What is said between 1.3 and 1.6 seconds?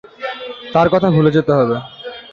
যেতে